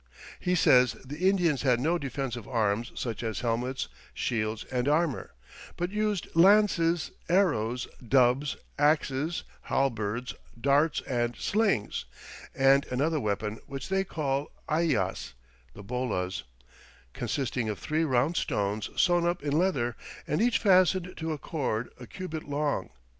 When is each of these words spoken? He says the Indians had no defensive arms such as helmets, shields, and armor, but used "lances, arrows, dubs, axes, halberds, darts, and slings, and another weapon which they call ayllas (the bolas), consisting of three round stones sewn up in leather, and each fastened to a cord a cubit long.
He 0.39 0.55
says 0.55 0.93
the 1.05 1.29
Indians 1.29 1.61
had 1.61 1.79
no 1.79 1.99
defensive 1.99 2.47
arms 2.47 2.91
such 2.95 3.21
as 3.21 3.41
helmets, 3.41 3.87
shields, 4.15 4.63
and 4.71 4.87
armor, 4.87 5.35
but 5.77 5.91
used 5.91 6.27
"lances, 6.35 7.11
arrows, 7.29 7.87
dubs, 8.07 8.57
axes, 8.79 9.43
halberds, 9.65 10.33
darts, 10.59 11.01
and 11.01 11.35
slings, 11.35 12.05
and 12.55 12.83
another 12.87 13.19
weapon 13.19 13.59
which 13.67 13.89
they 13.89 14.03
call 14.03 14.49
ayllas 14.67 15.33
(the 15.75 15.83
bolas), 15.83 16.45
consisting 17.13 17.69
of 17.69 17.77
three 17.77 18.03
round 18.03 18.35
stones 18.37 18.89
sewn 18.99 19.27
up 19.27 19.43
in 19.43 19.51
leather, 19.51 19.95
and 20.25 20.41
each 20.41 20.57
fastened 20.57 21.13
to 21.17 21.31
a 21.31 21.37
cord 21.37 21.91
a 21.99 22.07
cubit 22.07 22.49
long. 22.49 22.89